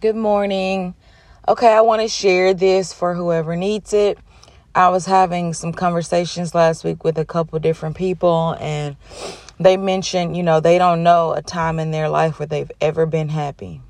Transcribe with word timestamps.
Good 0.00 0.16
morning. 0.16 0.94
Okay, 1.46 1.70
I 1.70 1.82
want 1.82 2.00
to 2.00 2.08
share 2.08 2.54
this 2.54 2.90
for 2.90 3.14
whoever 3.14 3.54
needs 3.54 3.92
it. 3.92 4.16
I 4.74 4.88
was 4.88 5.04
having 5.04 5.52
some 5.52 5.74
conversations 5.74 6.54
last 6.54 6.84
week 6.84 7.04
with 7.04 7.18
a 7.18 7.26
couple 7.26 7.58
different 7.58 7.98
people, 7.98 8.56
and 8.58 8.96
they 9.58 9.76
mentioned, 9.76 10.38
you 10.38 10.42
know, 10.42 10.58
they 10.58 10.78
don't 10.78 11.02
know 11.02 11.34
a 11.34 11.42
time 11.42 11.78
in 11.78 11.90
their 11.90 12.08
life 12.08 12.38
where 12.38 12.46
they've 12.46 12.72
ever 12.80 13.04
been 13.04 13.28
happy. 13.28 13.82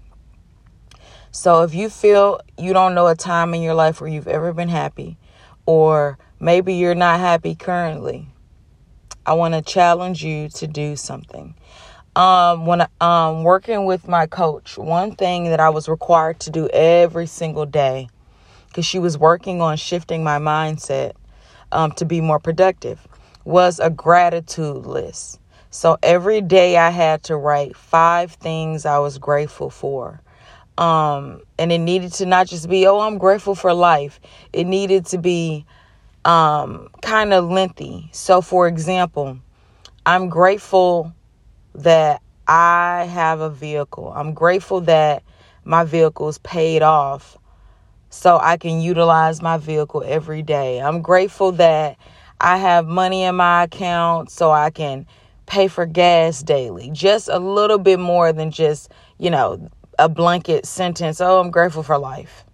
So 1.31 1.63
if 1.63 1.77
you 1.77 1.88
feel 1.88 2.40
you 2.58 2.72
don't 2.72 2.97
know 2.97 3.06
a 3.06 3.15
time 3.15 3.54
in 3.54 3.63
your 3.63 3.74
life 3.74 4.01
where 4.01 4.11
you've 4.11 4.27
ever 4.27 4.53
been 4.53 4.69
happy, 4.69 5.17
or 5.65 6.19
maybe 6.40 6.74
you're 6.74 6.97
not 6.97 7.21
happy 7.21 7.54
currently, 7.54 8.27
I 9.24 9.35
want 9.35 9.54
to 9.54 9.63
challenge 9.63 10.24
you 10.24 10.49
to 10.49 10.67
do 10.67 10.97
something 10.97 11.54
um, 12.21 12.67
when 12.67 12.87
um, 13.01 13.45
working 13.45 13.87
with 13.87 14.07
my 14.07 14.27
coach, 14.27 14.77
one 14.77 15.17
thing 15.17 15.45
that 15.45 15.59
I 15.59 15.71
was 15.71 15.89
required 15.89 16.39
to 16.41 16.51
do 16.51 16.69
every 16.69 17.27
single 17.27 17.65
day, 17.65 18.11
because 18.69 18.84
she 18.84 18.98
was 18.98 19.16
working 19.16 19.62
on 19.62 19.78
shifting 19.78 20.23
my 20.23 20.38
mindset 20.38 21.12
um, 21.73 21.92
to 21.92 22.05
be 22.05 22.20
more 22.20 22.38
productive, 22.38 23.09
was 23.47 23.80
a 23.80 23.88
gratitude 23.88 24.84
list. 24.84 25.41
So 25.70 25.97
every 26.02 26.42
day 26.42 26.77
I 26.77 26.91
had 26.91 27.23
to 27.23 27.37
write 27.37 27.75
five 27.75 28.33
things 28.33 28.84
I 28.84 28.98
was 28.98 29.16
grateful 29.16 29.70
for. 29.70 30.20
Um, 30.77 31.41
and 31.59 31.73
it 31.73 31.78
needed 31.78 32.12
to 32.14 32.27
not 32.27 32.48
just 32.48 32.69
be, 32.69 32.87
oh, 32.87 33.00
I'm 33.00 33.16
grateful 33.16 33.55
for 33.55 33.73
life. 33.73 34.20
It 34.52 34.64
needed 34.64 35.06
to 35.06 35.16
be 35.16 35.64
um, 36.27 36.89
kind 37.00 37.33
of 37.33 37.50
lengthy. 37.50 38.11
So, 38.12 38.42
for 38.42 38.69
example, 38.69 39.39
I'm 40.05 40.28
grateful 40.28 41.14
that 41.83 42.23
I 42.47 43.09
have 43.11 43.41
a 43.41 43.51
vehicle. 43.51 44.12
I'm 44.15 44.34
grateful 44.34 44.80
that 44.83 45.23
my 45.65 45.84
vehicle 45.84 46.29
is 46.29 46.39
paid 46.39 46.83
off 46.83 47.37
so 48.11 48.39
I 48.43 48.56
can 48.56 48.81
utilize 48.81 49.41
my 49.41 49.56
vehicle 49.56 50.03
every 50.05 50.42
day. 50.42 50.81
I'm 50.81 51.00
grateful 51.00 51.53
that 51.53 51.97
I 52.41 52.56
have 52.56 52.87
money 52.87 53.22
in 53.22 53.37
my 53.37 53.64
account 53.64 54.31
so 54.31 54.50
I 54.50 54.70
can 54.70 55.06
pay 55.47 55.69
for 55.69 55.87
gas 55.87 56.42
daily. 56.42 56.91
Just 56.92 57.28
a 57.28 57.39
little 57.39 57.78
bit 57.78 58.00
more 58.00 58.33
than 58.33 58.50
just, 58.50 58.91
you 59.19 59.31
know, 59.31 59.70
a 59.98 60.09
blanket 60.09 60.67
sentence, 60.67 61.20
oh, 61.20 61.41
I'm 61.41 61.50
grateful 61.50 61.83
for 61.83 61.98
life. 61.98 62.44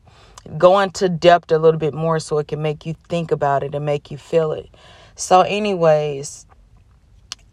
Go 0.59 0.81
into 0.81 1.09
depth 1.09 1.51
a 1.53 1.59
little 1.59 1.81
bit 1.81 1.95
more 1.95 2.21
so 2.21 2.39
it 2.39 2.49
can 2.49 2.63
make 2.63 2.87
you 2.87 2.95
think 3.09 3.31
about 3.31 3.63
it 3.63 3.75
and 3.75 3.85
make 3.85 4.11
you 4.11 4.19
feel 4.19 4.53
it. 4.53 4.69
So, 5.15 5.41
anyways, 5.43 6.46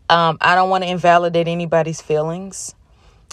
um, 0.10 0.38
I 0.42 0.56
don't 0.56 0.70
want 0.70 0.84
to 0.84 0.90
invalidate 0.90 1.48
anybody's 1.48 2.02
feelings. 2.02 2.76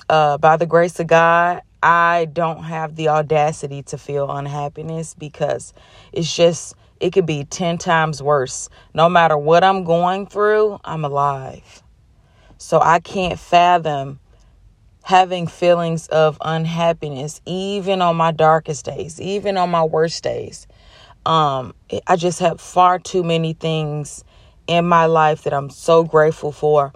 Uh, 0.09 0.39
by 0.39 0.57
the 0.57 0.67
grace 0.67 0.99
of 1.01 1.07
God, 1.07 1.63
I 1.83 2.29
don't 2.33 2.65
have 2.65 2.97
the 2.97 3.09
audacity 3.09 3.83
to 3.85 3.99
feel 3.99 4.31
unhappiness 4.31 5.15
because 5.15 5.73
it's 6.13 6.35
just, 6.35 6.75
it 7.01 7.13
could 7.13 7.27
be 7.27 7.45
10 7.45 7.79
times 7.79 8.23
worse. 8.23 8.69
No 8.93 9.09
matter 9.09 9.37
what 9.39 9.65
I'm 9.65 9.85
going 9.85 10.27
through, 10.27 10.79
I'm 10.85 11.05
alive. 11.05 11.83
So 12.59 12.81
I 12.81 13.01
can't 13.01 13.39
fathom 13.39 14.21
having 15.05 15.47
feelings 15.47 16.07
of 16.09 16.39
unhappiness, 16.41 17.41
even 17.47 18.03
on 18.03 18.17
my 18.17 18.33
darkest 18.33 18.85
days, 18.85 19.21
even 19.21 19.57
on 19.57 19.71
my 19.71 19.83
worst 19.83 20.23
days. 20.23 20.67
Um, 21.25 21.75
I 22.07 22.17
just 22.17 22.41
have 22.41 22.61
far 22.61 22.99
too 22.99 23.23
many 23.23 23.53
things 23.55 24.25
in 24.71 24.87
my 24.87 25.07
life 25.07 25.43
that 25.43 25.53
I'm 25.53 25.69
so 25.69 26.05
grateful 26.05 26.53
for. 26.53 26.93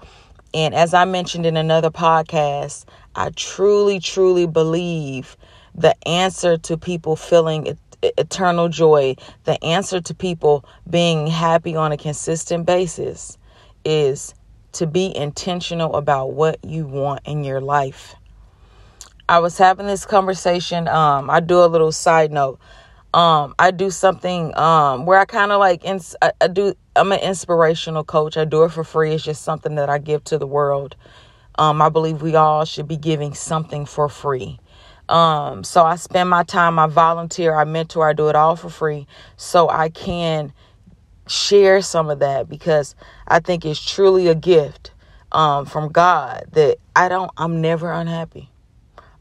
And 0.55 0.75
as 0.75 0.94
I 0.94 1.05
mentioned 1.05 1.44
in 1.44 1.56
another 1.56 1.91
podcast, 1.91 2.84
I 3.17 3.30
truly, 3.30 3.98
truly 3.98 4.47
believe 4.47 5.36
the 5.75 5.97
answer 6.06 6.56
to 6.56 6.78
people 6.78 7.17
feeling 7.17 7.77
eternal 8.17 8.69
joy, 8.69 9.17
the 9.42 9.62
answer 9.64 10.00
to 10.00 10.14
people 10.14 10.64
being 10.89 11.27
happy 11.27 11.75
on 11.75 11.91
a 11.91 11.97
consistent 11.97 12.64
basis 12.64 13.36
is 13.85 14.35
to 14.73 14.86
be 14.86 15.14
intentional 15.17 15.96
about 15.96 16.33
what 16.33 16.64
you 16.64 16.86
want 16.86 17.23
in 17.24 17.42
your 17.42 17.61
life. 17.61 18.14
I 19.29 19.41
was 19.41 19.58
having 19.58 19.86
this 19.86 20.06
conversation. 20.06 20.86
Um, 20.86 21.29
I 21.29 21.41
do 21.41 21.64
a 21.64 21.67
little 21.67 21.91
side 21.91 22.30
note 22.30 22.61
um 23.14 23.55
i 23.61 23.70
do 23.70 23.91
something 23.91 24.57
um 24.58 25.07
where 25.07 25.19
i 25.20 25.25
kind 25.25 25.52
of 25.52 25.61
like 25.61 25.85
ins- 25.85 26.17
I, 26.20 26.33
I, 26.41 26.48
do 26.48 26.75
i'm 26.97 27.13
an 27.13 27.20
inspirational 27.20 28.05
coach. 28.05 28.36
I 28.36 28.45
do 28.45 28.64
it 28.64 28.73
for 28.73 28.85
free. 28.85 29.14
It's 29.14 29.25
just 29.25 29.42
something 29.42 29.77
that 29.77 29.89
i 29.89 29.98
give 29.98 30.25
to 30.25 30.39
the 30.39 30.48
world. 30.48 30.97
Um 31.57 31.80
i 31.80 31.89
believe 31.89 32.23
we 32.23 32.35
all 32.35 32.64
should 32.67 32.89
be 32.89 32.98
giving 32.98 33.33
something 33.35 33.86
for 33.86 34.08
free. 34.11 34.58
Um 35.08 35.64
so 35.64 35.85
i 35.85 35.97
spend 35.97 36.29
my 36.29 36.42
time 36.42 36.79
i 36.79 36.89
volunteer 36.89 37.55
i 37.55 37.64
mentor 37.64 38.08
i 38.08 38.13
do 38.13 38.29
it 38.29 38.36
all 38.36 38.57
for 38.57 38.70
free 38.70 39.07
so 39.36 39.69
i 39.70 39.89
can 39.91 40.53
share 41.29 41.83
some 41.83 42.11
of 42.11 42.20
that 42.20 42.48
because 42.48 42.95
i 43.29 43.41
think 43.41 43.64
it's 43.64 43.85
truly 43.85 44.29
a 44.29 44.35
gift 44.35 44.92
um 45.33 45.67
from 45.67 45.91
god 45.91 46.45
that 46.53 46.79
i 46.97 47.08
don't 47.08 47.30
i'm 47.39 47.61
never 47.63 47.92
unhappy. 47.92 48.51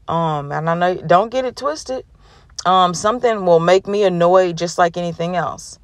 Um 0.08 0.52
and 0.52 0.68
i 0.70 0.74
know 0.74 0.94
don't 0.96 1.30
get 1.30 1.44
it 1.46 1.56
twisted 1.56 2.04
um, 2.64 2.94
something 2.94 3.44
will 3.44 3.60
make 3.60 3.86
me 3.86 4.04
annoyed 4.04 4.56
just 4.56 4.78
like 4.78 4.96
anything 4.96 5.36
else. 5.36 5.78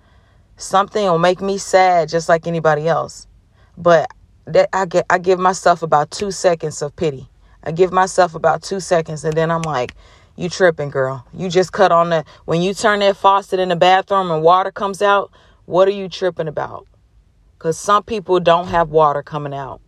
Something 0.56 1.04
will 1.04 1.18
make 1.18 1.40
me 1.40 1.58
sad 1.58 2.08
just 2.08 2.28
like 2.28 2.46
anybody 2.46 2.88
else. 2.88 3.26
But 3.76 4.10
that 4.46 4.68
I 4.72 4.86
get 4.86 5.06
I 5.10 5.18
give 5.18 5.38
myself 5.38 5.82
about 5.82 6.10
two 6.10 6.30
seconds 6.30 6.82
of 6.82 6.94
pity. 6.96 7.28
I 7.62 7.72
give 7.72 7.92
myself 7.92 8.34
about 8.34 8.62
two 8.62 8.80
seconds 8.80 9.24
and 9.24 9.34
then 9.34 9.50
I'm 9.50 9.62
like, 9.62 9.94
you 10.36 10.48
tripping, 10.48 10.90
girl. 10.90 11.26
You 11.34 11.48
just 11.48 11.72
cut 11.72 11.92
on 11.92 12.10
the 12.10 12.24
when 12.46 12.62
you 12.62 12.74
turn 12.74 13.00
that 13.00 13.16
faucet 13.16 13.60
in 13.60 13.68
the 13.68 13.76
bathroom 13.76 14.30
and 14.30 14.42
water 14.42 14.70
comes 14.70 15.02
out, 15.02 15.30
what 15.66 15.86
are 15.88 15.92
you 15.92 16.08
tripping 16.08 16.48
about? 16.48 16.86
Because 17.58 17.78
some 17.78 18.02
people 18.02 18.40
don't 18.40 18.68
have 18.68 18.88
water 18.88 19.22
coming 19.22 19.54
out. 19.54 19.80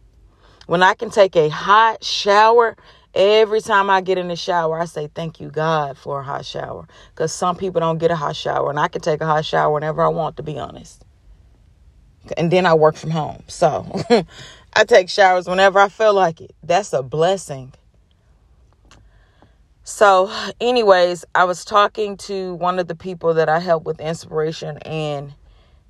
When 0.66 0.82
I 0.82 0.94
can 0.94 1.10
take 1.10 1.36
a 1.36 1.48
hot 1.48 2.04
shower 2.04 2.76
Every 3.14 3.60
time 3.60 3.90
I 3.90 4.00
get 4.00 4.16
in 4.16 4.28
the 4.28 4.36
shower, 4.36 4.80
I 4.80 4.86
say, 4.86 5.10
Thank 5.14 5.40
you, 5.40 5.50
God, 5.50 5.98
for 5.98 6.20
a 6.20 6.22
hot 6.22 6.46
shower. 6.46 6.86
Because 7.14 7.32
some 7.32 7.56
people 7.56 7.80
don't 7.80 7.98
get 7.98 8.10
a 8.10 8.16
hot 8.16 8.36
shower, 8.36 8.70
and 8.70 8.78
I 8.78 8.88
can 8.88 9.02
take 9.02 9.20
a 9.20 9.26
hot 9.26 9.44
shower 9.44 9.72
whenever 9.72 10.02
I 10.02 10.08
want, 10.08 10.36
to 10.38 10.42
be 10.42 10.58
honest. 10.58 11.04
And 12.36 12.50
then 12.50 12.66
I 12.66 12.74
work 12.74 12.96
from 12.96 13.10
home. 13.10 13.42
So 13.48 14.02
I 14.74 14.84
take 14.84 15.08
showers 15.08 15.46
whenever 15.46 15.78
I 15.78 15.88
feel 15.88 16.14
like 16.14 16.40
it. 16.40 16.54
That's 16.62 16.92
a 16.92 17.02
blessing. 17.02 17.72
So, 19.84 20.32
anyways, 20.60 21.24
I 21.34 21.44
was 21.44 21.64
talking 21.64 22.16
to 22.18 22.54
one 22.54 22.78
of 22.78 22.86
the 22.86 22.94
people 22.94 23.34
that 23.34 23.48
I 23.48 23.58
help 23.58 23.84
with 23.84 24.00
inspiration, 24.00 24.78
and 24.78 25.34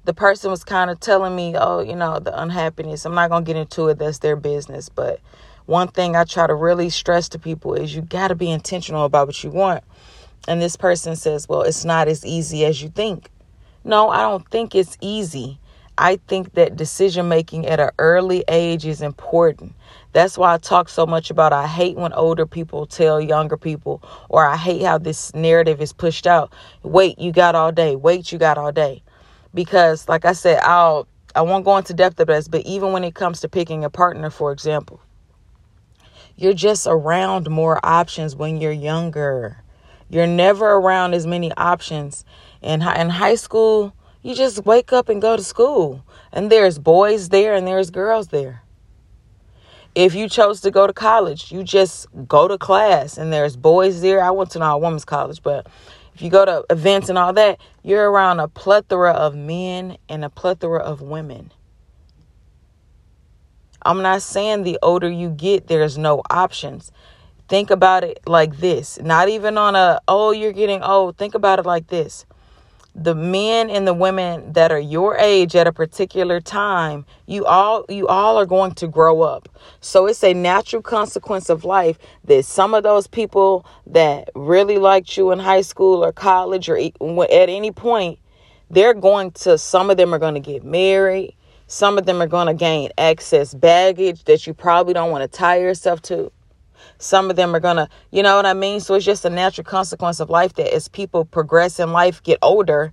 the 0.05 0.15
person 0.15 0.51
was 0.51 0.65
kind 0.65 0.91
of 0.91 0.99
telling 0.99 1.37
me, 1.37 1.55
oh, 1.57 1.81
you 1.81 1.95
know, 1.95 2.19
the 2.19 2.37
unhappiness. 2.41 3.05
I'm 3.05 3.15
not 3.15 3.31
going 3.31 3.45
to 3.45 3.47
get 3.47 3.61
into 3.61 3.89
it. 3.89 3.99
That's 3.99 4.19
their 4.19 4.35
business. 4.35 4.89
But 4.89 5.21
one 5.67 5.89
thing 5.89 6.17
I 6.17 6.25
try 6.25 6.47
to 6.47 6.55
really 6.55 6.91
stress 6.91 7.29
to 7.31 7.39
people 7.39 7.75
is 7.75 7.95
you 7.95 8.03
got 8.03 8.29
to 8.29 8.35
be 8.35 8.51
intentional 8.51 9.05
about 9.05 9.27
what 9.27 9.43
you 9.45 9.51
want. 9.51 9.85
And 10.49 10.61
this 10.61 10.77
person 10.77 11.15
says, 11.17 11.49
well, 11.49 11.63
it's 11.63 11.85
not 11.85 12.09
as 12.09 12.27
easy 12.27 12.65
as 12.65 12.83
you 12.83 12.89
think. 12.89 13.31
No, 13.85 14.11
I 14.11 14.23
don't 14.23 14.49
think 14.51 14.75
it's 14.75 14.97
easy. 15.01 15.59
I 15.99 16.17
think 16.27 16.55
that 16.55 16.77
decision 16.77 17.29
making 17.29 17.67
at 17.67 17.79
an 17.79 17.91
early 17.99 18.45
age 18.49 18.87
is 18.87 19.03
important. 19.03 19.75
That's 20.13 20.39
why 20.39 20.55
I 20.55 20.59
talk 20.59 20.89
so 20.89 21.07
much 21.07 21.31
about 21.31 21.53
I 21.53 21.67
hate 21.67 21.97
when 21.97 22.13
older 22.13 22.47
people 22.47 22.87
tell 22.87 23.21
younger 23.21 23.57
people, 23.57 24.03
or 24.29 24.47
I 24.47 24.57
hate 24.57 24.83
how 24.83 24.99
this 24.99 25.35
narrative 25.35 25.81
is 25.81 25.93
pushed 25.93 26.27
out. 26.27 26.53
Wait, 26.83 27.19
you 27.19 27.31
got 27.31 27.55
all 27.55 27.73
day. 27.73 27.95
Wait, 27.97 28.33
you 28.33 28.39
got 28.39 28.59
all 28.59 28.73
day. 28.73 29.03
Because, 29.55 30.09
like 30.09 30.25
I 30.25 30.33
said, 30.33 30.61
I'll 30.61 31.07
I 31.35 31.41
won't 31.43 31.65
go 31.65 31.77
into 31.79 31.95
depth 31.95 32.21
of 32.21 32.27
this, 32.27 32.47
but 32.47 32.61
even 32.67 32.93
when 32.93 33.05
it 33.05 33.15
comes 33.15 33.41
to 33.41 33.49
picking 33.49 33.85
a 33.85 33.91
partner, 33.91 34.29
for 34.29 34.53
example, 34.53 35.01
you're 36.37 36.55
just 36.55 36.87
around 36.87 37.51
more 37.51 37.79
options 37.85 38.35
when 38.35 38.61
you're 38.61 38.73
younger. 38.73 39.63
You're 40.09 40.27
never 40.27 40.73
around 40.73 41.15
as 41.15 41.27
many 41.27 41.53
options. 41.53 42.25
In 42.61 42.83
in 42.83 43.11
high 43.11 43.35
school, 43.35 43.95
you 44.23 44.35
just 44.35 44.65
wake 44.65 44.93
up 44.93 45.09
and 45.09 45.21
go 45.21 45.37
to 45.37 45.43
school, 45.43 46.05
and 46.33 46.51
there's 46.51 46.79
boys 46.79 47.31
there 47.31 47.55
and 47.55 47.67
there's 47.67 47.91
girls 47.91 48.29
there. 48.29 48.63
If 49.95 50.15
you 50.15 50.29
chose 50.29 50.61
to 50.63 50.71
go 50.71 50.87
to 50.87 50.93
college, 50.93 51.53
you 51.53 51.63
just 51.63 52.07
go 52.27 52.49
to 52.49 52.57
class 52.57 53.19
and 53.19 53.31
there's 53.31 53.57
boys 53.57 54.01
there. 54.01 54.23
I 54.23 54.31
went 54.31 54.51
to 54.53 54.65
a 54.65 54.79
women's 54.79 55.05
college, 55.05 55.43
but 55.43 55.67
if 56.15 56.23
you 56.23 56.31
go 56.31 56.47
to 56.47 56.65
events 56.71 57.11
and 57.11 57.19
all 57.19 57.35
that, 57.35 57.61
you're 57.83 58.11
around 58.11 58.41
a 58.41 58.49
plethora 58.49 59.13
of 59.13 59.35
men 59.35 59.99
and 60.09 60.25
a 60.25 60.31
plethora 60.31 60.81
of 60.81 61.03
women. 61.03 61.53
I'm 63.85 64.03
not 64.03 64.23
saying 64.23 64.65
the 64.65 64.79
older 64.83 65.11
you 65.11 65.31
get, 65.31 65.69
there's 65.69 65.99
no 65.99 66.23
options. 66.31 66.93
Think 67.49 67.71
about 67.71 68.05
it 68.05 68.21
like 68.27 68.59
this. 68.59 68.99
Not 69.03 69.29
even 69.29 69.59
on 69.59 69.77
a, 69.77 70.01
oh, 70.09 70.33
you're 70.33 70.53
getting 70.53 70.83
old. 70.83 71.19
Think 71.19 71.35
about 71.35 71.59
it 71.61 71.67
like 71.67 71.89
this. 71.89 72.25
the 72.95 73.15
men 73.15 73.71
and 73.71 73.87
the 73.89 73.95
women 73.95 74.53
that 74.53 74.71
are 74.71 74.79
your 74.81 75.17
age 75.17 75.57
at 75.57 75.67
a 75.67 75.73
particular 75.73 76.41
time 76.43 77.07
you 77.27 77.45
all 77.47 77.87
you 77.89 78.07
all 78.09 78.37
are 78.39 78.47
going 78.47 78.73
to 78.75 78.87
grow 78.87 79.23
up 79.23 79.49
so 79.81 80.07
it's 80.07 80.23
a 80.23 80.35
natural 80.35 80.83
consequence 80.83 81.49
of 81.49 81.65
life 81.65 81.99
that 82.25 82.45
some 82.45 82.75
of 82.75 82.83
those 82.83 83.07
people 83.07 83.65
that 83.87 84.29
really 84.35 84.79
liked 84.79 85.17
you 85.17 85.33
in 85.33 85.39
high 85.39 85.63
school 85.63 86.05
or 86.05 86.13
college 86.13 86.69
or 86.69 86.77
at 86.77 87.49
any 87.49 87.73
point 87.73 88.19
they're 88.71 88.95
going 88.95 89.31
to 89.31 89.57
some 89.59 89.91
of 89.91 89.97
them 89.97 90.13
are 90.15 90.19
going 90.19 90.35
to 90.35 90.41
get 90.41 90.63
married 90.65 91.35
some 91.73 91.97
of 91.97 92.05
them 92.05 92.21
are 92.21 92.27
going 92.27 92.49
to 92.49 92.53
gain 92.53 92.91
excess 92.99 93.55
baggage 93.55 94.25
that 94.25 94.47
you 94.47 94.53
probably 94.53 94.93
don't 94.93 95.11
want 95.11 95.23
to 95.23 95.39
tie 95.39 95.59
yourself 95.59 96.03
to 96.03 96.31
some 96.99 97.31
of 97.31 97.37
them 97.37 97.55
are 97.55 97.61
gonna, 97.61 97.89
you 98.11 98.23
know 98.23 98.37
what 98.37 98.45
I 98.45 98.53
mean? 98.53 98.81
So 98.81 98.95
it's 98.95 99.07
just 99.07 99.25
a 99.25 99.31
natural 99.31 99.65
consequence 99.65 100.21
of 100.21 100.29
life 100.29 100.53
that 100.55 100.75
as 100.75 100.89
people 100.89 101.25
progress 101.25 101.81
in 101.81 101.93
life, 101.93 102.23
get 102.23 102.39
older, 102.43 102.93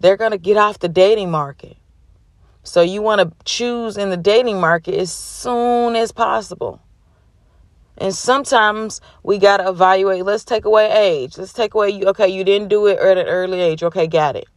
they're 0.00 0.16
gonna 0.16 0.38
get 0.38 0.56
off 0.56 0.80
the 0.80 0.88
dating 0.88 1.30
market. 1.30 1.76
So 2.64 2.80
you 2.80 3.00
want 3.00 3.20
to 3.20 3.32
choose 3.44 3.96
in 3.96 4.10
the 4.10 4.16
dating 4.16 4.60
market 4.60 4.94
as 4.96 5.12
soon 5.12 5.94
as 5.94 6.10
possible. 6.10 6.80
And 7.96 8.12
sometimes 8.12 9.00
we 9.22 9.38
got 9.38 9.58
to 9.58 9.68
evaluate. 9.68 10.24
Let's 10.24 10.44
take 10.44 10.64
away 10.64 10.90
age. 10.90 11.38
Let's 11.38 11.52
take 11.52 11.74
away 11.74 11.90
you. 11.90 12.06
Okay, 12.06 12.28
you 12.28 12.42
didn't 12.42 12.68
do 12.68 12.88
it 12.88 12.98
at 12.98 13.18
an 13.18 13.26
early 13.26 13.60
age. 13.60 13.84
Okay, 13.84 14.08
got 14.08 14.34
it. 14.34 14.48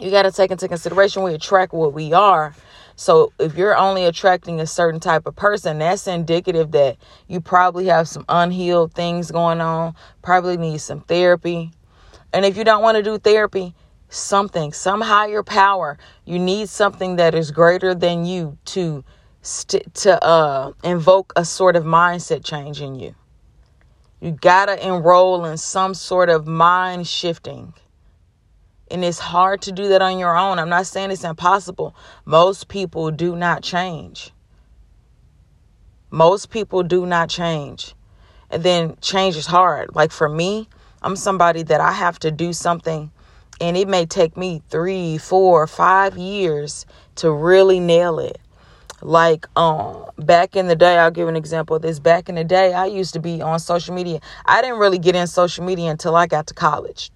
You 0.00 0.10
got 0.10 0.22
to 0.22 0.32
take 0.32 0.50
into 0.50 0.68
consideration 0.68 1.22
we 1.22 1.34
attract 1.34 1.72
what 1.72 1.92
we 1.92 2.12
are. 2.12 2.54
So 2.96 3.32
if 3.38 3.56
you're 3.56 3.76
only 3.76 4.04
attracting 4.04 4.60
a 4.60 4.66
certain 4.66 5.00
type 5.00 5.26
of 5.26 5.36
person, 5.36 5.78
that's 5.78 6.06
indicative 6.06 6.72
that 6.72 6.96
you 7.28 7.40
probably 7.40 7.86
have 7.86 8.08
some 8.08 8.24
unhealed 8.28 8.94
things 8.94 9.30
going 9.30 9.60
on, 9.60 9.94
probably 10.22 10.56
need 10.56 10.80
some 10.80 11.00
therapy. 11.00 11.70
And 12.32 12.44
if 12.44 12.56
you 12.56 12.64
don't 12.64 12.82
want 12.82 12.96
to 12.96 13.02
do 13.02 13.18
therapy, 13.18 13.74
something, 14.08 14.72
some 14.72 15.00
higher 15.00 15.42
power, 15.42 15.98
you 16.24 16.38
need 16.38 16.68
something 16.68 17.16
that 17.16 17.34
is 17.34 17.50
greater 17.50 17.94
than 17.94 18.24
you 18.24 18.58
to 18.66 19.04
st- 19.42 19.92
to 19.94 20.22
uh 20.24 20.72
invoke 20.84 21.32
a 21.36 21.44
sort 21.44 21.76
of 21.76 21.84
mindset 21.84 22.44
change 22.44 22.80
in 22.80 22.94
you. 22.98 23.14
You 24.20 24.32
got 24.32 24.66
to 24.66 24.86
enroll 24.86 25.44
in 25.44 25.56
some 25.56 25.94
sort 25.94 26.28
of 26.28 26.46
mind 26.46 27.08
shifting 27.08 27.74
and 28.92 29.02
it's 29.02 29.18
hard 29.18 29.62
to 29.62 29.72
do 29.72 29.88
that 29.88 30.02
on 30.02 30.18
your 30.18 30.36
own. 30.36 30.58
I'm 30.58 30.68
not 30.68 30.86
saying 30.86 31.10
it's 31.10 31.24
impossible. 31.24 31.96
Most 32.26 32.68
people 32.68 33.10
do 33.10 33.34
not 33.34 33.62
change. 33.62 34.32
Most 36.10 36.50
people 36.50 36.82
do 36.82 37.06
not 37.06 37.30
change. 37.30 37.94
And 38.50 38.62
then 38.62 38.96
change 39.00 39.36
is 39.36 39.46
hard. 39.46 39.94
Like 39.94 40.12
for 40.12 40.28
me, 40.28 40.68
I'm 41.00 41.16
somebody 41.16 41.62
that 41.64 41.80
I 41.80 41.92
have 41.92 42.18
to 42.18 42.30
do 42.30 42.52
something 42.52 43.10
and 43.62 43.76
it 43.78 43.88
may 43.88 44.04
take 44.04 44.36
me 44.36 44.60
three, 44.68 45.16
four, 45.16 45.66
five 45.66 46.18
years 46.18 46.84
to 47.16 47.32
really 47.32 47.80
nail 47.80 48.18
it. 48.18 48.38
Like 49.00 49.46
um 49.56 50.04
back 50.18 50.54
in 50.54 50.68
the 50.68 50.76
day, 50.76 50.98
I'll 50.98 51.10
give 51.10 51.28
an 51.28 51.36
example 51.36 51.76
of 51.76 51.82
this. 51.82 51.98
Back 51.98 52.28
in 52.28 52.34
the 52.34 52.44
day, 52.44 52.74
I 52.74 52.86
used 52.86 53.14
to 53.14 53.20
be 53.20 53.40
on 53.40 53.58
social 53.58 53.94
media. 53.94 54.20
I 54.44 54.60
didn't 54.60 54.78
really 54.78 54.98
get 54.98 55.16
in 55.16 55.26
social 55.26 55.64
media 55.64 55.90
until 55.90 56.14
I 56.14 56.26
got 56.26 56.46
to 56.48 56.54
college. 56.54 57.10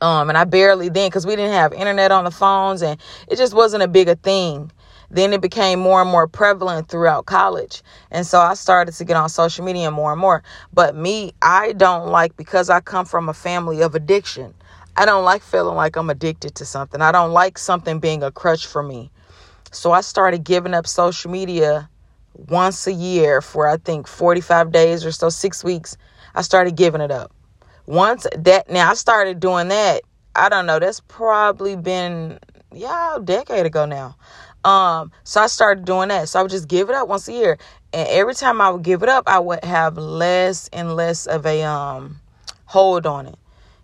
Um, 0.00 0.28
and 0.28 0.36
I 0.36 0.44
barely 0.44 0.88
then 0.88 1.08
because 1.08 1.26
we 1.26 1.36
didn't 1.36 1.52
have 1.52 1.72
internet 1.72 2.12
on 2.12 2.24
the 2.24 2.30
phones 2.30 2.82
and 2.82 3.00
it 3.28 3.36
just 3.36 3.54
wasn't 3.54 3.82
a 3.82 3.88
big 3.88 4.08
a 4.08 4.16
thing. 4.16 4.70
Then 5.10 5.32
it 5.32 5.40
became 5.40 5.78
more 5.78 6.02
and 6.02 6.10
more 6.10 6.26
prevalent 6.26 6.88
throughout 6.88 7.26
college. 7.26 7.82
And 8.10 8.26
so 8.26 8.40
I 8.40 8.54
started 8.54 8.92
to 8.94 9.04
get 9.04 9.16
on 9.16 9.28
social 9.28 9.64
media 9.64 9.90
more 9.90 10.12
and 10.12 10.20
more. 10.20 10.42
But 10.72 10.96
me, 10.96 11.32
I 11.40 11.72
don't 11.72 12.08
like 12.08 12.36
because 12.36 12.68
I 12.68 12.80
come 12.80 13.06
from 13.06 13.28
a 13.28 13.34
family 13.34 13.82
of 13.82 13.94
addiction. 13.94 14.52
I 14.96 15.04
don't 15.04 15.24
like 15.24 15.42
feeling 15.42 15.76
like 15.76 15.96
I'm 15.96 16.10
addicted 16.10 16.56
to 16.56 16.64
something. 16.64 17.00
I 17.00 17.12
don't 17.12 17.32
like 17.32 17.56
something 17.58 18.00
being 18.00 18.22
a 18.22 18.32
crutch 18.32 18.66
for 18.66 18.82
me. 18.82 19.10
So 19.70 19.92
I 19.92 20.00
started 20.00 20.42
giving 20.42 20.74
up 20.74 20.86
social 20.86 21.30
media 21.30 21.88
once 22.34 22.86
a 22.86 22.92
year 22.92 23.40
for 23.40 23.68
I 23.68 23.76
think 23.76 24.06
45 24.06 24.72
days 24.72 25.04
or 25.04 25.12
so, 25.12 25.28
6 25.28 25.64
weeks. 25.64 25.96
I 26.34 26.42
started 26.42 26.76
giving 26.76 27.00
it 27.00 27.10
up 27.10 27.35
once 27.86 28.26
that 28.36 28.68
now 28.68 28.90
I 28.90 28.94
started 28.94 29.40
doing 29.40 29.68
that, 29.68 30.02
I 30.34 30.48
don't 30.48 30.66
know, 30.66 30.78
that's 30.78 31.00
probably 31.00 31.76
been 31.76 32.38
yeah, 32.72 33.16
a 33.16 33.20
decade 33.20 33.66
ago 33.66 33.86
now. 33.86 34.16
Um, 34.64 35.12
so 35.24 35.40
I 35.40 35.46
started 35.46 35.84
doing 35.84 36.08
that. 36.08 36.28
So 36.28 36.40
I 36.40 36.42
would 36.42 36.50
just 36.50 36.68
give 36.68 36.90
it 36.90 36.96
up 36.96 37.08
once 37.08 37.28
a 37.28 37.32
year. 37.32 37.58
And 37.92 38.08
every 38.08 38.34
time 38.34 38.60
I 38.60 38.70
would 38.70 38.82
give 38.82 39.02
it 39.02 39.08
up, 39.08 39.24
I 39.26 39.38
would 39.38 39.64
have 39.64 39.96
less 39.96 40.68
and 40.72 40.96
less 40.96 41.26
of 41.26 41.46
a 41.46 41.62
um 41.62 42.20
hold 42.66 43.06
on 43.06 43.26
it. 43.26 43.36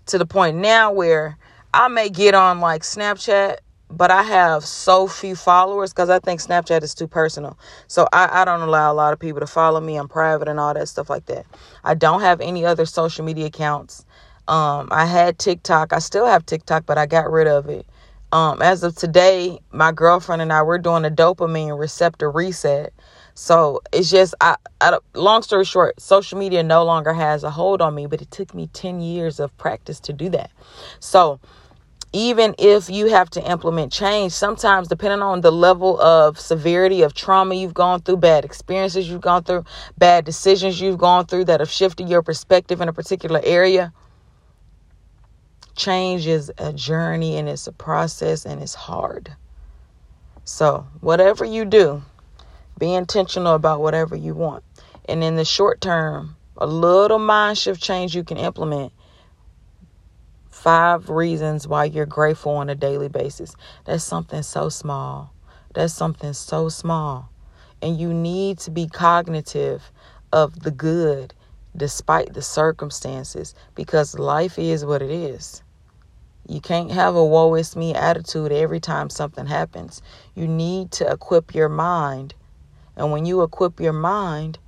To 0.06 0.18
the 0.18 0.26
point 0.26 0.56
now 0.56 0.92
where 0.92 1.38
I 1.72 1.88
may 1.88 2.08
get 2.08 2.34
on 2.34 2.60
like 2.60 2.82
Snapchat 2.82 3.58
but 3.92 4.10
I 4.10 4.22
have 4.22 4.64
so 4.64 5.06
few 5.06 5.36
followers 5.36 5.92
because 5.92 6.10
I 6.10 6.18
think 6.18 6.40
Snapchat 6.40 6.82
is 6.82 6.94
too 6.94 7.06
personal. 7.06 7.58
So 7.88 8.08
I, 8.12 8.42
I 8.42 8.44
don't 8.44 8.62
allow 8.62 8.92
a 8.92 8.94
lot 8.94 9.12
of 9.12 9.18
people 9.18 9.40
to 9.40 9.46
follow 9.46 9.80
me. 9.80 9.96
I'm 9.96 10.08
private 10.08 10.48
and 10.48 10.58
all 10.58 10.74
that 10.74 10.88
stuff 10.88 11.10
like 11.10 11.26
that. 11.26 11.46
I 11.84 11.94
don't 11.94 12.22
have 12.22 12.40
any 12.40 12.64
other 12.64 12.86
social 12.86 13.24
media 13.24 13.46
accounts. 13.46 14.04
Um, 14.48 14.88
I 14.90 15.06
had 15.06 15.38
TikTok. 15.38 15.92
I 15.92 15.98
still 16.00 16.26
have 16.26 16.46
TikTok, 16.46 16.86
but 16.86 16.98
I 16.98 17.06
got 17.06 17.30
rid 17.30 17.46
of 17.46 17.68
it. 17.68 17.86
Um, 18.32 18.62
as 18.62 18.82
of 18.82 18.96
today, 18.96 19.60
my 19.72 19.92
girlfriend 19.92 20.42
and 20.42 20.52
I 20.52 20.62
we're 20.62 20.78
doing 20.78 21.04
a 21.04 21.10
dopamine 21.10 21.78
receptor 21.78 22.30
reset. 22.30 22.92
So 23.34 23.80
it's 23.92 24.10
just, 24.10 24.34
I, 24.40 24.56
I, 24.80 24.98
long 25.14 25.42
story 25.42 25.64
short, 25.64 26.00
social 26.00 26.38
media 26.38 26.62
no 26.62 26.84
longer 26.84 27.12
has 27.12 27.44
a 27.44 27.50
hold 27.50 27.82
on 27.82 27.94
me, 27.94 28.06
but 28.06 28.22
it 28.22 28.30
took 28.30 28.54
me 28.54 28.68
10 28.72 29.00
years 29.00 29.40
of 29.40 29.56
practice 29.58 30.00
to 30.00 30.12
do 30.12 30.30
that. 30.30 30.50
So 31.00 31.40
even 32.12 32.54
if 32.58 32.90
you 32.90 33.06
have 33.06 33.30
to 33.30 33.50
implement 33.50 33.90
change, 33.90 34.32
sometimes 34.32 34.88
depending 34.88 35.22
on 35.22 35.40
the 35.40 35.50
level 35.50 36.00
of 36.00 36.38
severity 36.38 37.02
of 37.02 37.14
trauma 37.14 37.54
you've 37.54 37.72
gone 37.72 38.02
through, 38.02 38.18
bad 38.18 38.44
experiences 38.44 39.08
you've 39.08 39.22
gone 39.22 39.42
through, 39.44 39.64
bad 39.96 40.24
decisions 40.24 40.80
you've 40.80 40.98
gone 40.98 41.24
through 41.26 41.46
that 41.46 41.60
have 41.60 41.70
shifted 41.70 42.08
your 42.08 42.22
perspective 42.22 42.80
in 42.80 42.88
a 42.88 42.92
particular 42.92 43.40
area, 43.44 43.92
change 45.74 46.26
is 46.26 46.52
a 46.58 46.72
journey 46.72 47.36
and 47.36 47.48
it's 47.48 47.66
a 47.66 47.72
process 47.72 48.44
and 48.44 48.62
it's 48.62 48.74
hard. 48.74 49.34
So, 50.44 50.86
whatever 51.00 51.44
you 51.44 51.64
do, 51.64 52.02
be 52.78 52.92
intentional 52.92 53.54
about 53.54 53.80
whatever 53.80 54.16
you 54.16 54.34
want. 54.34 54.64
And 55.06 55.24
in 55.24 55.36
the 55.36 55.44
short 55.44 55.80
term, 55.80 56.36
a 56.58 56.66
little 56.66 57.18
mind 57.18 57.56
shift 57.56 57.82
change 57.82 58.14
you 58.14 58.24
can 58.24 58.36
implement 58.36 58.92
Five 60.52 61.08
reasons 61.08 61.66
why 61.66 61.86
you're 61.86 62.06
grateful 62.06 62.52
on 62.52 62.68
a 62.68 62.74
daily 62.74 63.08
basis. 63.08 63.56
That's 63.86 64.04
something 64.04 64.42
so 64.42 64.68
small. 64.68 65.32
That's 65.74 65.94
something 65.94 66.34
so 66.34 66.68
small. 66.68 67.30
And 67.80 67.98
you 67.98 68.12
need 68.12 68.58
to 68.60 68.70
be 68.70 68.86
cognitive 68.86 69.90
of 70.30 70.60
the 70.60 70.70
good 70.70 71.34
despite 71.74 72.34
the 72.34 72.42
circumstances 72.42 73.54
because 73.74 74.18
life 74.18 74.58
is 74.58 74.84
what 74.84 75.00
it 75.02 75.10
is. 75.10 75.62
You 76.46 76.60
can't 76.60 76.90
have 76.92 77.16
a 77.16 77.24
woe 77.24 77.54
is 77.54 77.74
me 77.74 77.94
attitude 77.94 78.52
every 78.52 78.78
time 78.78 79.08
something 79.08 79.46
happens. 79.46 80.02
You 80.34 80.46
need 80.46 80.92
to 80.92 81.10
equip 81.10 81.54
your 81.54 81.70
mind. 81.70 82.34
And 82.94 83.10
when 83.10 83.24
you 83.24 83.42
equip 83.42 83.80
your 83.80 83.94
mind, 83.94 84.58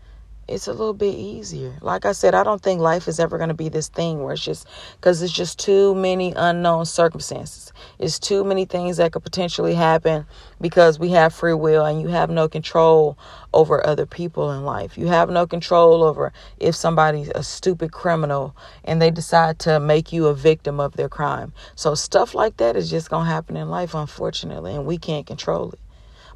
it's 0.46 0.66
a 0.66 0.72
little 0.72 0.94
bit 0.94 1.14
easier. 1.14 1.74
Like 1.80 2.04
I 2.04 2.12
said, 2.12 2.34
I 2.34 2.44
don't 2.44 2.62
think 2.62 2.80
life 2.80 3.08
is 3.08 3.18
ever 3.18 3.38
going 3.38 3.48
to 3.48 3.54
be 3.54 3.68
this 3.68 3.88
thing 3.88 4.22
where 4.22 4.34
it's 4.34 4.44
just 4.44 4.68
because 4.96 5.22
it's 5.22 5.32
just 5.32 5.58
too 5.58 5.94
many 5.94 6.32
unknown 6.36 6.84
circumstances. 6.84 7.72
It's 7.98 8.18
too 8.18 8.44
many 8.44 8.64
things 8.64 8.98
that 8.98 9.12
could 9.12 9.22
potentially 9.22 9.74
happen 9.74 10.26
because 10.60 10.98
we 10.98 11.10
have 11.10 11.34
free 11.34 11.54
will 11.54 11.84
and 11.84 12.00
you 12.00 12.08
have 12.08 12.28
no 12.30 12.48
control 12.48 13.16
over 13.52 13.86
other 13.86 14.04
people 14.06 14.50
in 14.52 14.64
life. 14.64 14.98
You 14.98 15.06
have 15.06 15.30
no 15.30 15.46
control 15.46 16.02
over 16.02 16.32
if 16.58 16.74
somebody's 16.74 17.30
a 17.34 17.42
stupid 17.42 17.92
criminal 17.92 18.54
and 18.84 19.00
they 19.00 19.10
decide 19.10 19.58
to 19.60 19.80
make 19.80 20.12
you 20.12 20.26
a 20.26 20.34
victim 20.34 20.78
of 20.78 20.96
their 20.96 21.08
crime. 21.08 21.52
So 21.74 21.94
stuff 21.94 22.34
like 22.34 22.58
that 22.58 22.76
is 22.76 22.90
just 22.90 23.08
going 23.08 23.24
to 23.24 23.30
happen 23.30 23.56
in 23.56 23.70
life, 23.70 23.94
unfortunately, 23.94 24.74
and 24.74 24.84
we 24.84 24.98
can't 24.98 25.26
control 25.26 25.70
it. 25.72 25.80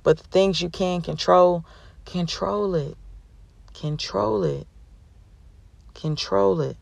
But 0.03 0.19
the 0.19 0.25
things 0.29 0.62
you 0.62 0.71
can 0.71 1.03
control, 1.03 1.65
control 2.07 2.75
it. 2.75 2.97
Control 3.78 4.42
it. 4.42 4.66
Control 5.94 6.61
it. 6.62 6.76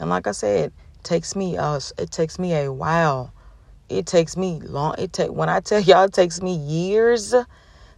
And 0.00 0.10
like 0.10 0.26
I 0.26 0.32
said, 0.32 0.72
takes 1.04 1.36
me 1.36 1.56
uh 1.56 1.78
it 1.98 2.10
takes 2.10 2.38
me 2.38 2.52
a 2.54 2.72
while. 2.72 3.32
It 3.88 4.06
takes 4.06 4.36
me 4.36 4.60
long 4.60 4.96
it 4.98 5.12
take 5.12 5.30
when 5.30 5.48
I 5.48 5.60
tell 5.60 5.80
y'all 5.82 6.04
it 6.04 6.12
takes 6.12 6.42
me 6.42 6.56
years 6.56 7.32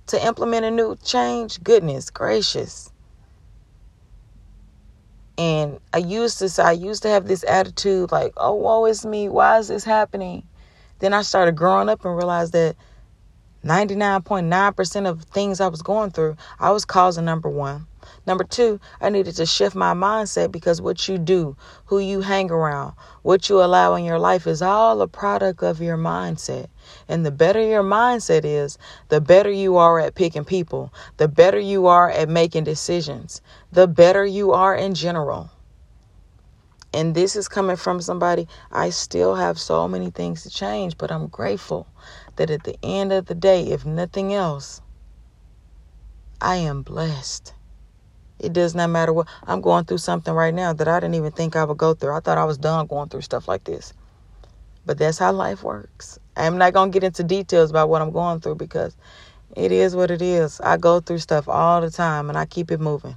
to 0.08 0.26
implement 0.26 0.66
a 0.66 0.70
new 0.70 0.96
change. 0.96 1.62
Goodness 1.62 2.10
gracious. 2.10 2.92
And 5.38 5.80
I 5.94 5.98
used 5.98 6.38
to 6.40 6.62
I 6.62 6.72
used 6.72 7.02
to 7.04 7.08
have 7.08 7.26
this 7.26 7.44
attitude 7.48 8.12
like, 8.12 8.34
oh 8.36 8.54
woe 8.54 8.84
is 8.84 9.06
me, 9.06 9.30
why 9.30 9.58
is 9.58 9.68
this 9.68 9.84
happening? 9.84 10.46
Then 10.98 11.14
I 11.14 11.22
started 11.22 11.56
growing 11.56 11.88
up 11.88 12.04
and 12.04 12.14
realized 12.14 12.52
that 12.52 12.76
99.9% 13.64 15.08
of 15.08 15.22
things 15.24 15.58
I 15.58 15.68
was 15.68 15.80
going 15.80 16.10
through, 16.10 16.36
I 16.60 16.70
was 16.70 16.84
causing 16.84 17.24
number 17.24 17.48
one. 17.48 17.86
Number 18.26 18.44
two, 18.44 18.78
I 19.00 19.08
needed 19.08 19.36
to 19.36 19.46
shift 19.46 19.74
my 19.74 19.94
mindset 19.94 20.52
because 20.52 20.82
what 20.82 21.08
you 21.08 21.16
do, 21.16 21.56
who 21.86 21.98
you 21.98 22.20
hang 22.20 22.50
around, 22.50 22.92
what 23.22 23.48
you 23.48 23.62
allow 23.62 23.94
in 23.94 24.04
your 24.04 24.18
life 24.18 24.46
is 24.46 24.60
all 24.60 25.00
a 25.00 25.08
product 25.08 25.62
of 25.62 25.80
your 25.80 25.96
mindset. 25.96 26.66
And 27.08 27.24
the 27.24 27.30
better 27.30 27.62
your 27.62 27.82
mindset 27.82 28.44
is, 28.44 28.76
the 29.08 29.22
better 29.22 29.50
you 29.50 29.78
are 29.78 29.98
at 29.98 30.14
picking 30.14 30.44
people, 30.44 30.92
the 31.16 31.28
better 31.28 31.58
you 31.58 31.86
are 31.86 32.10
at 32.10 32.28
making 32.28 32.64
decisions, 32.64 33.40
the 33.72 33.88
better 33.88 34.26
you 34.26 34.52
are 34.52 34.74
in 34.74 34.94
general. 34.94 35.50
And 36.92 37.14
this 37.14 37.34
is 37.34 37.48
coming 37.48 37.76
from 37.76 38.00
somebody, 38.00 38.46
I 38.70 38.90
still 38.90 39.34
have 39.34 39.58
so 39.58 39.88
many 39.88 40.10
things 40.10 40.42
to 40.42 40.50
change, 40.50 40.98
but 40.98 41.10
I'm 41.10 41.26
grateful 41.28 41.88
that 42.36 42.50
at 42.50 42.64
the 42.64 42.76
end 42.82 43.12
of 43.12 43.26
the 43.26 43.34
day, 43.34 43.64
if 43.64 43.84
nothing 43.84 44.32
else, 44.32 44.80
I 46.40 46.56
am 46.56 46.82
blessed. 46.82 47.54
It 48.38 48.52
does 48.52 48.74
not 48.74 48.90
matter 48.90 49.12
what 49.12 49.28
I'm 49.46 49.60
going 49.60 49.84
through 49.84 49.98
something 49.98 50.34
right 50.34 50.52
now 50.52 50.72
that 50.72 50.88
I 50.88 51.00
didn't 51.00 51.14
even 51.14 51.32
think 51.32 51.56
I 51.56 51.64
would 51.64 51.78
go 51.78 51.94
through. 51.94 52.14
I 52.14 52.20
thought 52.20 52.38
I 52.38 52.44
was 52.44 52.58
done 52.58 52.86
going 52.86 53.08
through 53.08 53.22
stuff 53.22 53.48
like 53.48 53.64
this. 53.64 53.94
But 54.84 54.98
that's 54.98 55.18
how 55.18 55.32
life 55.32 55.62
works. 55.62 56.18
I'm 56.36 56.58
not 56.58 56.72
going 56.74 56.90
to 56.90 56.94
get 56.94 57.06
into 57.06 57.24
details 57.24 57.70
about 57.70 57.88
what 57.88 58.02
I'm 58.02 58.10
going 58.10 58.40
through 58.40 58.56
because 58.56 58.96
it 59.56 59.72
is 59.72 59.96
what 59.96 60.10
it 60.10 60.20
is. 60.20 60.60
I 60.60 60.76
go 60.76 61.00
through 61.00 61.18
stuff 61.18 61.48
all 61.48 61.80
the 61.80 61.90
time 61.90 62.28
and 62.28 62.36
I 62.36 62.44
keep 62.44 62.70
it 62.70 62.80
moving. 62.80 63.16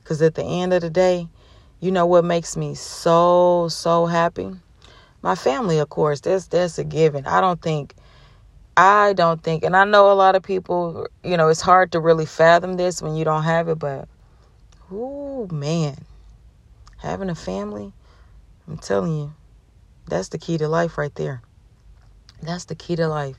Because 0.00 0.22
at 0.22 0.34
the 0.34 0.44
end 0.44 0.72
of 0.72 0.80
the 0.80 0.90
day, 0.90 1.28
you 1.80 1.90
know 1.90 2.06
what 2.06 2.24
makes 2.24 2.56
me 2.56 2.74
so, 2.74 3.68
so 3.68 4.06
happy? 4.06 4.50
My 5.20 5.34
family, 5.34 5.78
of 5.78 5.90
course. 5.90 6.20
That's, 6.20 6.46
that's 6.46 6.78
a 6.78 6.84
given. 6.84 7.26
I 7.26 7.40
don't 7.40 7.60
think, 7.60 7.94
I 8.80 9.12
don't 9.12 9.42
think, 9.42 9.64
and 9.64 9.76
I 9.76 9.84
know 9.84 10.12
a 10.12 10.14
lot 10.14 10.36
of 10.36 10.44
people, 10.44 11.08
you 11.24 11.36
know, 11.36 11.48
it's 11.48 11.60
hard 11.60 11.90
to 11.92 12.00
really 12.00 12.26
fathom 12.26 12.74
this 12.74 13.02
when 13.02 13.16
you 13.16 13.24
don't 13.24 13.42
have 13.42 13.68
it, 13.68 13.80
but 13.80 14.08
Oh 14.88 15.48
man, 15.50 15.96
having 16.98 17.28
a 17.28 17.34
family, 17.34 17.92
I'm 18.68 18.78
telling 18.78 19.16
you, 19.16 19.34
that's 20.06 20.28
the 20.28 20.38
key 20.38 20.58
to 20.58 20.68
life 20.68 20.96
right 20.96 21.12
there. 21.16 21.42
That's 22.40 22.66
the 22.66 22.76
key 22.76 22.94
to 22.96 23.08
life. 23.08 23.36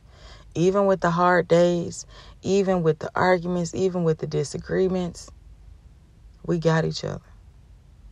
Even 0.55 0.87
with 0.87 0.99
the 0.99 1.11
hard 1.11 1.47
days, 1.47 2.05
even 2.41 2.83
with 2.83 2.99
the 2.99 3.09
arguments, 3.15 3.73
even 3.73 4.03
with 4.03 4.17
the 4.17 4.27
disagreements, 4.27 5.31
we 6.45 6.59
got 6.59 6.83
each 6.83 7.05
other. 7.05 7.21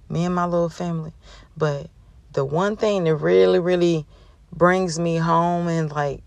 Me 0.08 0.24
and 0.24 0.34
my 0.34 0.46
little 0.46 0.70
family. 0.70 1.12
But 1.58 1.90
the 2.32 2.46
one 2.46 2.78
thing 2.78 3.04
that 3.04 3.16
really, 3.16 3.60
really 3.60 4.06
brings 4.54 4.98
me 4.98 5.18
home 5.18 5.68
and 5.68 5.92
like, 5.92 6.24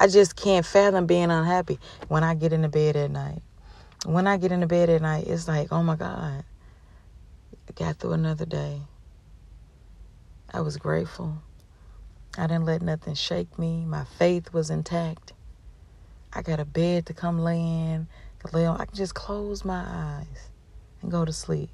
I 0.00 0.08
just 0.08 0.36
can't 0.36 0.66
fathom 0.66 1.06
being 1.06 1.30
unhappy 1.30 1.78
when 2.08 2.24
I 2.24 2.34
get 2.34 2.54
into 2.54 2.70
bed 2.70 2.96
at 2.96 3.12
night 3.12 3.42
when 4.06 4.26
I 4.26 4.38
get 4.38 4.52
into 4.52 4.66
bed 4.66 4.88
at 4.90 5.02
night, 5.02 5.26
it's 5.26 5.46
like, 5.48 5.68
oh 5.72 5.82
my 5.82 5.96
God, 5.96 6.44
I 7.68 7.72
got 7.74 7.96
through 7.98 8.12
another 8.12 8.46
day. 8.46 8.80
I 10.52 10.60
was 10.62 10.76
grateful. 10.78 11.38
I 12.38 12.46
didn't 12.46 12.64
let 12.64 12.82
nothing 12.82 13.14
shake 13.14 13.58
me. 13.58 13.84
My 13.84 14.04
faith 14.04 14.52
was 14.52 14.70
intact. 14.70 15.32
I 16.32 16.42
got 16.42 16.60
a 16.60 16.64
bed 16.64 17.06
to 17.06 17.14
come 17.14 17.40
lay 17.40 17.60
in, 17.60 18.08
to 18.40 18.56
lay 18.56 18.66
on. 18.66 18.80
I 18.80 18.86
can 18.86 18.96
just 18.96 19.14
close 19.14 19.64
my 19.64 19.84
eyes 19.86 20.50
and 21.02 21.10
go 21.10 21.24
to 21.24 21.32
sleep. 21.32 21.70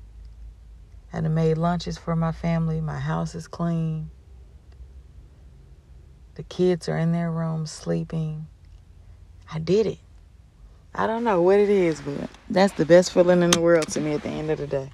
I 1.13 1.17
had 1.17 1.31
made 1.31 1.59
lunches 1.59 1.99
for 1.99 2.17
my 2.17 2.33
family. 2.33 2.81
My 2.81 2.99
house 3.01 3.35
is 3.35 3.49
clean. 3.49 4.11
The 6.37 6.43
kids 6.43 6.87
are 6.87 6.99
in 6.99 7.13
their 7.13 7.31
room 7.31 7.67
sleeping. 7.67 8.47
I 9.51 9.59
did 9.59 9.87
it. 9.87 9.99
I 10.95 11.07
don't 11.07 11.25
know 11.25 11.41
what 11.41 11.59
it 11.59 11.71
is, 11.71 12.03
but 12.03 12.29
that's 12.51 12.75
the 12.75 12.85
best 12.85 13.15
feeling 13.15 13.43
in 13.43 13.51
the 13.51 13.61
world 13.61 13.89
to 13.89 14.01
me 14.03 14.13
at 14.13 14.23
the 14.23 14.29
end 14.29 14.51
of 14.51 14.59
the 14.59 14.67
day. 14.67 14.91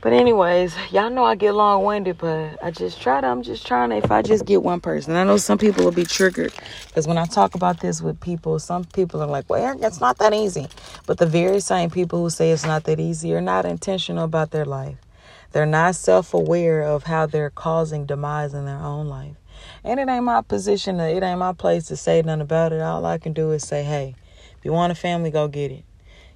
But 0.00 0.12
anyways, 0.12 0.76
y'all 0.92 1.10
know 1.10 1.24
I 1.24 1.34
get 1.34 1.54
long 1.54 1.82
winded, 1.82 2.18
but 2.18 2.56
I 2.62 2.70
just 2.70 3.02
try 3.02 3.20
to. 3.20 3.26
I'm 3.26 3.42
just 3.42 3.66
trying 3.66 3.90
to. 3.90 3.96
If 3.96 4.12
I 4.12 4.22
just 4.22 4.44
get 4.44 4.62
one 4.62 4.80
person, 4.80 5.16
I 5.16 5.24
know 5.24 5.38
some 5.38 5.58
people 5.58 5.84
will 5.84 5.92
be 5.92 6.04
triggered 6.04 6.52
because 6.86 7.08
when 7.08 7.18
I 7.18 7.26
talk 7.26 7.56
about 7.56 7.80
this 7.80 8.00
with 8.00 8.20
people, 8.20 8.60
some 8.60 8.84
people 8.84 9.20
are 9.22 9.28
like, 9.28 9.50
"Well, 9.50 9.76
it's 9.82 10.00
not 10.00 10.18
that 10.18 10.32
easy." 10.32 10.68
But 11.06 11.18
the 11.18 11.26
very 11.26 11.58
same 11.58 11.90
people 11.90 12.20
who 12.20 12.30
say 12.30 12.52
it's 12.52 12.64
not 12.64 12.84
that 12.84 13.00
easy 13.00 13.34
are 13.34 13.40
not 13.40 13.64
intentional 13.64 14.22
about 14.24 14.52
their 14.52 14.64
life. 14.64 14.98
They're 15.50 15.66
not 15.66 15.96
self-aware 15.96 16.82
of 16.82 17.04
how 17.04 17.26
they're 17.26 17.50
causing 17.50 18.06
demise 18.06 18.54
in 18.54 18.66
their 18.66 18.78
own 18.78 19.08
life. 19.08 19.36
And 19.84 20.00
it 20.00 20.08
ain't 20.08 20.24
my 20.24 20.42
position. 20.42 21.00
It 21.00 21.22
ain't 21.22 21.38
my 21.38 21.52
place 21.52 21.86
to 21.86 21.96
say 21.96 22.22
nothing 22.22 22.40
about 22.40 22.72
it. 22.72 22.80
All 22.80 23.04
I 23.06 23.18
can 23.18 23.32
do 23.32 23.52
is 23.52 23.66
say, 23.66 23.82
"Hey." 23.82 24.14
If 24.62 24.66
you 24.66 24.72
want 24.72 24.92
a 24.92 24.94
family, 24.94 25.32
go 25.32 25.48
get 25.48 25.72
it. 25.72 25.82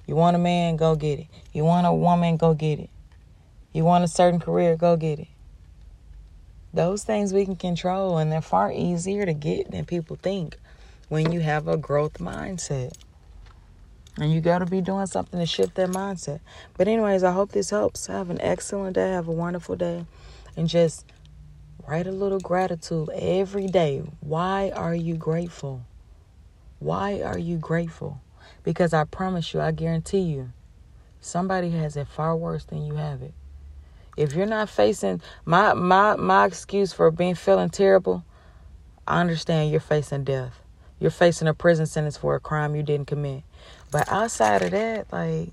You 0.05 0.17
want 0.17 0.35
a 0.35 0.39
man, 0.39 0.75
go 0.75 0.97
get 0.97 1.17
it. 1.17 1.27
You 1.53 1.63
want 1.63 1.87
a 1.87 1.93
woman, 1.93 2.35
go 2.35 2.53
get 2.53 2.77
it. 2.77 2.89
You 3.71 3.85
want 3.85 4.03
a 4.03 4.07
certain 4.09 4.41
career, 4.41 4.75
go 4.75 4.97
get 4.97 5.19
it. 5.19 5.29
Those 6.73 7.05
things 7.05 7.31
we 7.31 7.45
can 7.45 7.55
control, 7.55 8.17
and 8.17 8.29
they're 8.29 8.41
far 8.41 8.69
easier 8.69 9.25
to 9.25 9.33
get 9.33 9.71
than 9.71 9.85
people 9.85 10.17
think 10.21 10.57
when 11.07 11.31
you 11.31 11.39
have 11.39 11.69
a 11.69 11.77
growth 11.77 12.15
mindset. 12.15 12.91
And 14.17 14.33
you 14.33 14.41
got 14.41 14.59
to 14.59 14.65
be 14.65 14.81
doing 14.81 15.05
something 15.05 15.39
to 15.39 15.45
shift 15.45 15.75
that 15.75 15.87
mindset. 15.87 16.41
But, 16.75 16.89
anyways, 16.89 17.23
I 17.23 17.31
hope 17.31 17.53
this 17.53 17.69
helps. 17.69 18.07
Have 18.07 18.29
an 18.29 18.41
excellent 18.41 18.95
day. 18.95 19.11
Have 19.11 19.29
a 19.29 19.31
wonderful 19.31 19.77
day. 19.77 20.05
And 20.57 20.67
just 20.67 21.05
write 21.87 22.05
a 22.05 22.11
little 22.11 22.39
gratitude 22.39 23.09
every 23.15 23.67
day. 23.67 24.03
Why 24.19 24.71
are 24.75 24.93
you 24.93 25.15
grateful? 25.15 25.85
Why 26.79 27.21
are 27.21 27.37
you 27.37 27.57
grateful? 27.57 28.21
Because 28.63 28.93
I 28.93 29.05
promise 29.05 29.53
you, 29.53 29.61
I 29.61 29.71
guarantee 29.71 30.19
you, 30.19 30.51
somebody 31.21 31.71
has 31.71 31.95
it 31.95 32.07
far 32.07 32.35
worse 32.35 32.65
than 32.65 32.85
you 32.85 32.95
have 32.95 33.21
it. 33.21 33.33
If 34.17 34.33
you're 34.33 34.45
not 34.45 34.69
facing 34.69 35.21
my 35.45 35.73
my 35.73 36.15
my 36.15 36.45
excuse 36.45 36.91
for 36.91 37.09
being 37.11 37.35
feeling 37.35 37.69
terrible, 37.69 38.25
I 39.07 39.21
understand 39.21 39.71
you're 39.71 39.79
facing 39.79 40.23
death. 40.23 40.59
You're 40.99 41.11
facing 41.11 41.47
a 41.47 41.53
prison 41.53 41.85
sentence 41.85 42.17
for 42.17 42.35
a 42.35 42.39
crime 42.39 42.75
you 42.75 42.83
didn't 42.83 43.07
commit. 43.07 43.43
But 43.91 44.11
outside 44.11 44.63
of 44.63 44.71
that, 44.71 45.13
like 45.13 45.51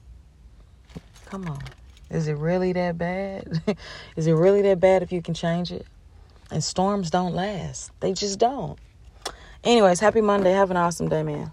come 1.26 1.46
on. 1.46 1.62
Is 2.10 2.26
it 2.28 2.34
really 2.34 2.72
that 2.72 2.98
bad? 2.98 3.62
Is 4.16 4.26
it 4.26 4.32
really 4.32 4.62
that 4.62 4.80
bad 4.80 5.02
if 5.02 5.12
you 5.12 5.22
can 5.22 5.34
change 5.34 5.70
it? 5.70 5.86
And 6.50 6.62
storms 6.62 7.10
don't 7.10 7.34
last. 7.34 7.90
They 8.00 8.12
just 8.12 8.38
don't. 8.38 8.78
Anyways, 9.64 10.00
happy 10.00 10.20
Monday. 10.20 10.52
Have 10.52 10.70
an 10.70 10.76
awesome 10.76 11.08
day, 11.08 11.22
man. 11.22 11.50